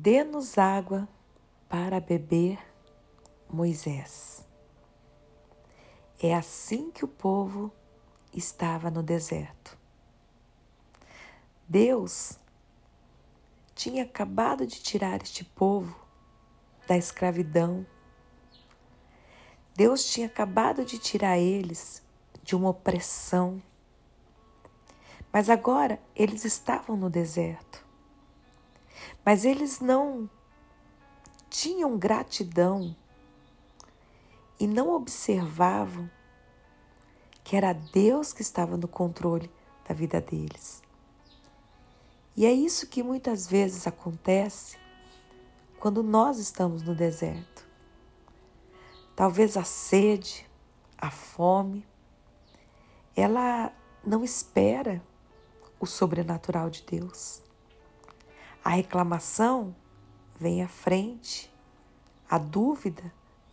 Dê-nos 0.00 0.56
água 0.58 1.08
para 1.68 1.98
beber, 1.98 2.56
Moisés. 3.50 4.46
É 6.22 6.36
assim 6.36 6.92
que 6.92 7.04
o 7.04 7.08
povo 7.08 7.72
estava 8.32 8.92
no 8.92 9.02
deserto. 9.02 9.76
Deus 11.66 12.38
tinha 13.74 14.04
acabado 14.04 14.64
de 14.68 14.80
tirar 14.80 15.20
este 15.20 15.42
povo 15.42 15.98
da 16.86 16.96
escravidão. 16.96 17.84
Deus 19.74 20.04
tinha 20.04 20.28
acabado 20.28 20.84
de 20.84 20.96
tirar 20.96 21.38
eles 21.38 22.04
de 22.44 22.54
uma 22.54 22.68
opressão. 22.68 23.60
Mas 25.32 25.50
agora 25.50 26.00
eles 26.14 26.44
estavam 26.44 26.96
no 26.96 27.10
deserto. 27.10 27.67
Mas 29.28 29.44
eles 29.44 29.78
não 29.78 30.26
tinham 31.50 31.98
gratidão 31.98 32.96
e 34.58 34.66
não 34.66 34.88
observavam 34.94 36.10
que 37.44 37.54
era 37.54 37.74
Deus 37.74 38.32
que 38.32 38.40
estava 38.40 38.78
no 38.78 38.88
controle 38.88 39.50
da 39.86 39.94
vida 39.94 40.18
deles. 40.18 40.82
E 42.34 42.46
é 42.46 42.52
isso 42.54 42.86
que 42.86 43.02
muitas 43.02 43.46
vezes 43.46 43.86
acontece 43.86 44.78
quando 45.78 46.02
nós 46.02 46.38
estamos 46.38 46.82
no 46.82 46.94
deserto. 46.94 47.68
Talvez 49.14 49.58
a 49.58 49.62
sede, 49.62 50.48
a 50.96 51.10
fome, 51.10 51.86
ela 53.14 53.74
não 54.02 54.24
espera 54.24 55.02
o 55.78 55.84
sobrenatural 55.84 56.70
de 56.70 56.82
Deus. 56.82 57.46
A 58.68 58.72
reclamação 58.72 59.74
vem 60.38 60.62
à 60.62 60.68
frente, 60.68 61.50
a 62.28 62.36
dúvida 62.36 63.02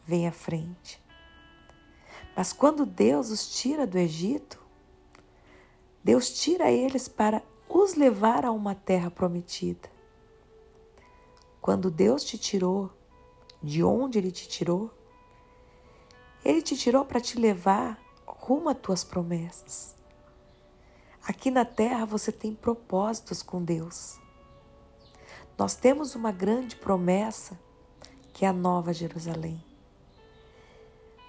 vem 0.06 0.28
à 0.28 0.32
frente. 0.34 1.02
Mas 2.36 2.52
quando 2.52 2.86
Deus 2.86 3.30
os 3.30 3.48
tira 3.58 3.88
do 3.88 3.98
Egito, 3.98 4.60
Deus 6.04 6.32
tira 6.32 6.70
eles 6.70 7.08
para 7.08 7.42
os 7.70 7.96
levar 7.96 8.44
a 8.44 8.52
uma 8.52 8.76
terra 8.76 9.10
prometida. 9.10 9.90
Quando 11.62 11.90
Deus 11.90 12.22
te 12.26 12.38
tirou, 12.38 12.92
de 13.64 13.82
onde 13.82 14.18
Ele 14.18 14.34
te 14.34 14.50
tirou, 14.50 14.92
Ele 16.44 16.62
te 16.62 16.76
tirou 16.76 17.06
para 17.06 17.22
te 17.22 17.40
levar 17.40 17.98
rumo 18.28 18.68
às 18.68 18.78
tuas 18.80 19.06
promessas. 19.06 19.96
Aqui 21.26 21.50
na 21.50 21.64
terra 21.64 22.04
você 22.04 22.34
tem 22.34 22.54
propósitos 22.54 23.42
com 23.42 23.64
Deus. 23.64 24.25
Nós 25.58 25.76
temos 25.76 26.16
uma 26.16 26.32
grande 26.32 26.76
promessa 26.76 27.58
que 28.34 28.44
é 28.44 28.50
a 28.50 28.54
Nova 28.54 28.92
Jerusalém. 28.92 29.64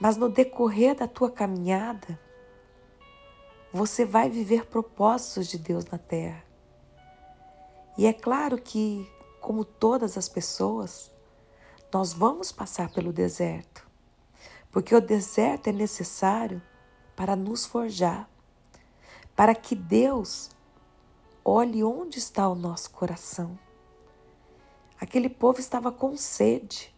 Mas 0.00 0.16
no 0.16 0.28
decorrer 0.28 0.96
da 0.96 1.06
tua 1.06 1.30
caminhada, 1.30 2.18
você 3.72 4.04
vai 4.04 4.28
viver 4.28 4.66
propósitos 4.66 5.46
de 5.46 5.58
Deus 5.58 5.84
na 5.86 5.98
terra. 5.98 6.42
E 7.96 8.06
é 8.06 8.12
claro 8.12 8.60
que, 8.60 9.08
como 9.40 9.64
todas 9.64 10.18
as 10.18 10.28
pessoas, 10.28 11.10
nós 11.92 12.12
vamos 12.12 12.50
passar 12.50 12.90
pelo 12.92 13.12
deserto, 13.12 13.88
porque 14.70 14.94
o 14.94 15.00
deserto 15.00 15.68
é 15.68 15.72
necessário 15.72 16.60
para 17.14 17.36
nos 17.36 17.64
forjar, 17.64 18.28
para 19.34 19.54
que 19.54 19.74
Deus 19.74 20.50
olhe 21.44 21.84
onde 21.84 22.18
está 22.18 22.48
o 22.48 22.54
nosso 22.54 22.90
coração. 22.90 23.56
Aquele 25.00 25.28
povo 25.28 25.60
estava 25.60 25.92
com 25.92 26.16
sede, 26.16 26.94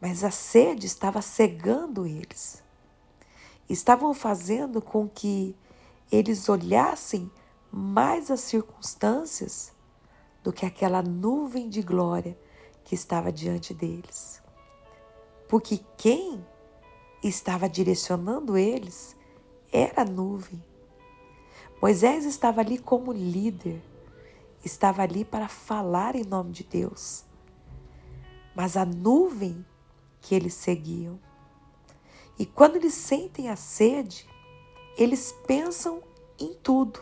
mas 0.00 0.24
a 0.24 0.30
sede 0.30 0.86
estava 0.86 1.20
cegando 1.20 2.06
eles. 2.06 2.62
Estavam 3.68 4.14
fazendo 4.14 4.80
com 4.80 5.08
que 5.08 5.54
eles 6.10 6.48
olhassem 6.48 7.30
mais 7.70 8.30
as 8.30 8.40
circunstâncias 8.40 9.72
do 10.42 10.52
que 10.52 10.64
aquela 10.64 11.02
nuvem 11.02 11.68
de 11.68 11.82
glória 11.82 12.38
que 12.84 12.94
estava 12.94 13.30
diante 13.30 13.74
deles. 13.74 14.42
Porque 15.46 15.80
quem 15.96 16.44
estava 17.22 17.68
direcionando 17.68 18.56
eles 18.56 19.14
era 19.70 20.02
a 20.02 20.04
nuvem. 20.04 20.62
Moisés 21.80 22.24
estava 22.24 22.60
ali 22.60 22.78
como 22.78 23.12
líder, 23.12 23.82
estava 24.68 25.02
ali 25.02 25.24
para 25.24 25.48
falar 25.48 26.14
em 26.14 26.24
nome 26.24 26.52
de 26.52 26.64
Deus. 26.64 27.24
Mas 28.54 28.76
a 28.76 28.84
nuvem 28.84 29.64
que 30.20 30.34
eles 30.34 30.54
seguiam. 30.54 31.18
E 32.38 32.46
quando 32.46 32.76
eles 32.76 32.94
sentem 32.94 33.48
a 33.48 33.56
sede, 33.56 34.28
eles 34.96 35.32
pensam 35.46 36.02
em 36.38 36.54
tudo, 36.54 37.00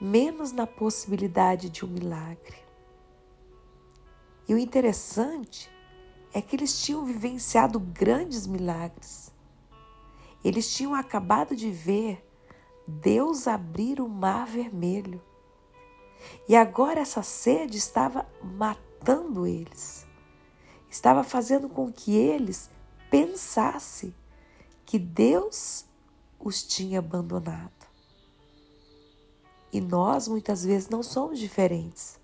menos 0.00 0.52
na 0.52 0.66
possibilidade 0.66 1.68
de 1.68 1.84
um 1.84 1.88
milagre. 1.88 2.56
E 4.48 4.54
o 4.54 4.58
interessante 4.58 5.70
é 6.32 6.40
que 6.40 6.56
eles 6.56 6.82
tinham 6.82 7.04
vivenciado 7.04 7.78
grandes 7.78 8.46
milagres. 8.46 9.32
Eles 10.44 10.74
tinham 10.74 10.94
acabado 10.94 11.54
de 11.54 11.70
ver 11.70 12.26
Deus 12.86 13.46
abrir 13.46 14.00
o 14.00 14.08
mar 14.08 14.46
vermelho. 14.46 15.22
E 16.48 16.56
agora 16.56 17.00
essa 17.00 17.22
sede 17.22 17.78
estava 17.78 18.26
matando 18.42 19.46
eles 19.46 20.06
estava 20.92 21.24
fazendo 21.24 21.70
com 21.70 21.90
que 21.90 22.14
eles 22.14 22.70
pensassem 23.10 24.14
que 24.84 24.98
Deus 24.98 25.86
os 26.38 26.62
tinha 26.62 26.98
abandonado. 26.98 27.72
E 29.72 29.80
nós 29.80 30.28
muitas 30.28 30.62
vezes 30.62 30.90
não 30.90 31.02
somos 31.02 31.38
diferentes. 31.38 32.20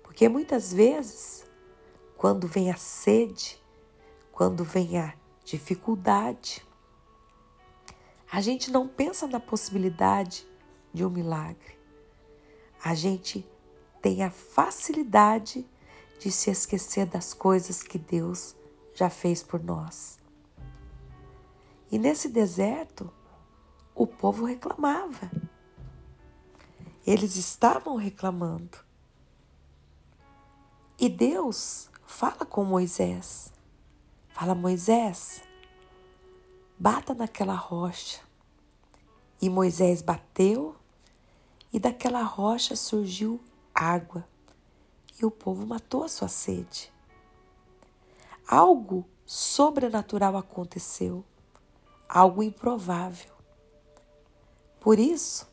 Porque 0.00 0.28
muitas 0.28 0.72
vezes, 0.72 1.44
quando 2.16 2.46
vem 2.46 2.70
a 2.70 2.76
sede, 2.76 3.60
quando 4.30 4.62
vem 4.62 4.96
a 4.96 5.12
dificuldade, 5.44 6.64
a 8.30 8.40
gente 8.40 8.70
não 8.70 8.86
pensa 8.86 9.26
na 9.26 9.40
possibilidade 9.40 10.46
de 10.94 11.04
um 11.04 11.10
milagre. 11.10 11.75
A 12.86 12.94
gente 12.94 13.44
tem 14.00 14.22
a 14.22 14.30
facilidade 14.30 15.66
de 16.20 16.30
se 16.30 16.52
esquecer 16.52 17.04
das 17.04 17.34
coisas 17.34 17.82
que 17.82 17.98
Deus 17.98 18.54
já 18.94 19.10
fez 19.10 19.42
por 19.42 19.60
nós. 19.60 20.20
E 21.90 21.98
nesse 21.98 22.28
deserto, 22.28 23.12
o 23.92 24.06
povo 24.06 24.44
reclamava. 24.44 25.28
Eles 27.04 27.34
estavam 27.34 27.96
reclamando. 27.96 28.78
E 30.96 31.08
Deus 31.08 31.90
fala 32.06 32.46
com 32.46 32.62
Moisés. 32.62 33.52
Fala, 34.28 34.54
Moisés, 34.54 35.42
bata 36.78 37.14
naquela 37.14 37.56
rocha. 37.56 38.20
E 39.42 39.50
Moisés 39.50 40.02
bateu, 40.02 40.76
e 41.76 41.78
daquela 41.78 42.22
rocha 42.22 42.74
surgiu 42.74 43.38
água 43.74 44.26
e 45.20 45.26
o 45.26 45.30
povo 45.30 45.66
matou 45.66 46.04
a 46.04 46.08
sua 46.08 46.26
sede. 46.26 46.90
Algo 48.48 49.06
sobrenatural 49.26 50.38
aconteceu, 50.38 51.22
algo 52.08 52.42
improvável. 52.42 53.30
Por 54.80 54.98
isso, 54.98 55.46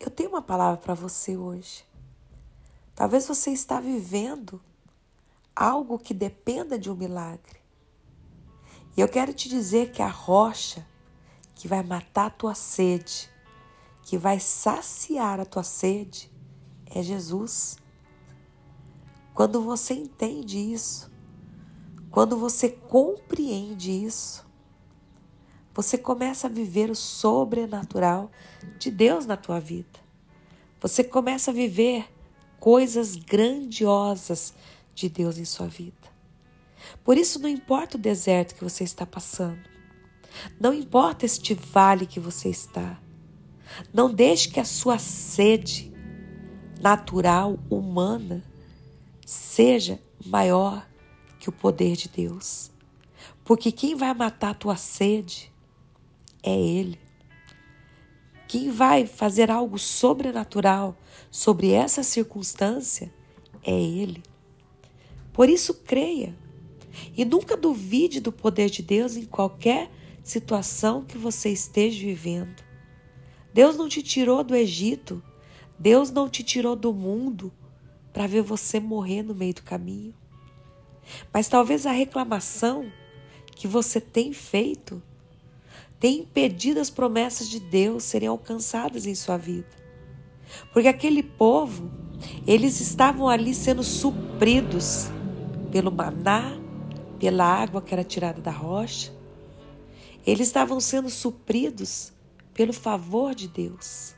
eu 0.00 0.10
tenho 0.10 0.30
uma 0.30 0.40
palavra 0.40 0.78
para 0.78 0.94
você 0.94 1.36
hoje. 1.36 1.84
Talvez 2.94 3.28
você 3.28 3.50
está 3.50 3.80
vivendo 3.80 4.58
algo 5.54 5.98
que 5.98 6.14
dependa 6.14 6.78
de 6.78 6.90
um 6.90 6.94
milagre. 6.94 7.60
E 8.96 9.02
eu 9.02 9.08
quero 9.08 9.34
te 9.34 9.50
dizer 9.50 9.92
que 9.92 10.00
a 10.00 10.08
rocha 10.08 10.88
que 11.54 11.68
vai 11.68 11.82
matar 11.82 12.28
a 12.28 12.30
tua 12.30 12.54
sede, 12.54 13.28
que 14.08 14.16
vai 14.16 14.40
saciar 14.40 15.38
a 15.38 15.44
tua 15.44 15.62
sede, 15.62 16.32
é 16.86 17.02
Jesus. 17.02 17.76
Quando 19.34 19.60
você 19.60 19.92
entende 19.92 20.56
isso, 20.56 21.10
quando 22.10 22.38
você 22.38 22.70
compreende 22.70 23.90
isso, 23.90 24.46
você 25.74 25.98
começa 25.98 26.46
a 26.46 26.50
viver 26.50 26.90
o 26.90 26.94
sobrenatural 26.94 28.30
de 28.78 28.90
Deus 28.90 29.26
na 29.26 29.36
tua 29.36 29.60
vida. 29.60 30.00
Você 30.80 31.04
começa 31.04 31.50
a 31.50 31.54
viver 31.54 32.10
coisas 32.58 33.14
grandiosas 33.14 34.54
de 34.94 35.10
Deus 35.10 35.36
em 35.36 35.44
sua 35.44 35.66
vida. 35.66 36.08
Por 37.04 37.18
isso, 37.18 37.38
não 37.38 37.48
importa 37.50 37.98
o 37.98 38.00
deserto 38.00 38.54
que 38.54 38.64
você 38.64 38.84
está 38.84 39.04
passando, 39.04 39.68
não 40.58 40.72
importa 40.72 41.26
este 41.26 41.52
vale 41.52 42.06
que 42.06 42.18
você 42.18 42.48
está, 42.48 42.98
não 43.92 44.12
deixe 44.12 44.48
que 44.48 44.60
a 44.60 44.64
sua 44.64 44.98
sede 44.98 45.92
natural, 46.80 47.58
humana, 47.68 48.44
seja 49.26 50.00
maior 50.24 50.88
que 51.38 51.48
o 51.48 51.52
poder 51.52 51.96
de 51.96 52.08
Deus. 52.08 52.70
Porque 53.44 53.72
quem 53.72 53.94
vai 53.94 54.12
matar 54.14 54.50
a 54.50 54.54
tua 54.54 54.76
sede 54.76 55.52
é 56.42 56.54
Ele. 56.54 56.98
Quem 58.46 58.70
vai 58.70 59.06
fazer 59.06 59.50
algo 59.50 59.78
sobrenatural 59.78 60.96
sobre 61.30 61.72
essa 61.72 62.02
circunstância 62.02 63.12
é 63.62 63.72
Ele. 63.72 64.22
Por 65.32 65.48
isso, 65.48 65.74
creia 65.74 66.34
e 67.16 67.24
nunca 67.24 67.56
duvide 67.56 68.20
do 68.20 68.32
poder 68.32 68.70
de 68.70 68.82
Deus 68.82 69.16
em 69.16 69.24
qualquer 69.24 69.90
situação 70.22 71.04
que 71.04 71.16
você 71.16 71.50
esteja 71.50 72.00
vivendo. 72.00 72.67
Deus 73.52 73.76
não 73.76 73.88
te 73.88 74.02
tirou 74.02 74.44
do 74.44 74.54
Egito, 74.54 75.22
Deus 75.78 76.10
não 76.10 76.28
te 76.28 76.42
tirou 76.42 76.76
do 76.76 76.92
mundo 76.92 77.52
para 78.12 78.26
ver 78.26 78.42
você 78.42 78.80
morrer 78.80 79.22
no 79.22 79.34
meio 79.34 79.54
do 79.54 79.62
caminho. 79.62 80.14
Mas 81.32 81.48
talvez 81.48 81.86
a 81.86 81.92
reclamação 81.92 82.90
que 83.54 83.66
você 83.66 84.00
tem 84.00 84.32
feito 84.32 85.02
tenha 85.98 86.20
impedido 86.20 86.80
as 86.80 86.90
promessas 86.90 87.48
de 87.48 87.58
Deus 87.58 88.04
serem 88.04 88.28
alcançadas 88.28 89.06
em 89.06 89.14
sua 89.14 89.36
vida. 89.36 89.68
Porque 90.72 90.88
aquele 90.88 91.22
povo, 91.22 91.90
eles 92.46 92.80
estavam 92.80 93.28
ali 93.28 93.54
sendo 93.54 93.82
supridos 93.82 95.08
pelo 95.70 95.90
maná, 95.90 96.58
pela 97.18 97.44
água 97.44 97.82
que 97.82 97.92
era 97.92 98.04
tirada 98.04 98.40
da 98.40 98.50
rocha. 98.50 99.12
Eles 100.26 100.46
estavam 100.46 100.80
sendo 100.80 101.10
supridos 101.10 102.12
pelo 102.58 102.72
favor 102.72 103.36
de 103.36 103.46
Deus. 103.46 104.16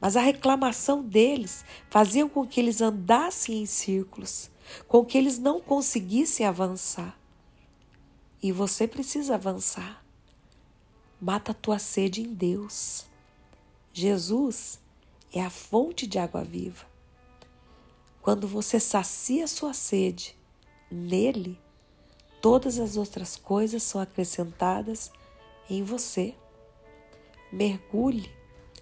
Mas 0.00 0.16
a 0.16 0.20
reclamação 0.20 1.00
deles 1.00 1.64
fazia 1.88 2.28
com 2.28 2.44
que 2.44 2.58
eles 2.58 2.80
andassem 2.80 3.62
em 3.62 3.66
círculos, 3.66 4.50
com 4.88 5.04
que 5.04 5.16
eles 5.16 5.38
não 5.38 5.60
conseguissem 5.60 6.44
avançar. 6.44 7.16
E 8.42 8.50
você 8.50 8.88
precisa 8.88 9.36
avançar. 9.36 10.04
Mata 11.20 11.52
a 11.52 11.54
tua 11.54 11.78
sede 11.78 12.20
em 12.20 12.34
Deus. 12.34 13.06
Jesus 13.92 14.80
é 15.32 15.40
a 15.40 15.50
fonte 15.50 16.08
de 16.08 16.18
água 16.18 16.42
viva. 16.42 16.84
Quando 18.20 18.48
você 18.48 18.80
sacia 18.80 19.46
sua 19.46 19.72
sede 19.72 20.36
nele, 20.90 21.60
todas 22.42 22.76
as 22.80 22.96
outras 22.96 23.36
coisas 23.36 23.84
são 23.84 24.00
acrescentadas 24.00 25.12
em 25.70 25.84
você. 25.84 26.34
Mergulhe 27.54 28.34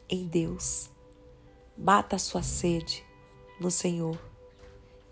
em 0.08 0.26
Deus. 0.26 0.88
Mata 1.76 2.16
a 2.16 2.18
sua 2.18 2.42
sede 2.42 3.04
no 3.60 3.70
Senhor 3.70 4.18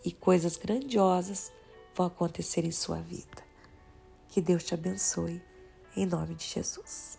e 0.02 0.10
coisas 0.10 0.56
grandiosas 0.56 1.52
vão 1.94 2.06
acontecer 2.06 2.64
em 2.64 2.72
sua 2.72 3.02
vida. 3.02 3.44
Que 4.30 4.40
Deus 4.40 4.64
te 4.64 4.72
abençoe, 4.72 5.42
em 5.94 6.06
nome 6.06 6.36
de 6.36 6.44
Jesus. 6.44 7.18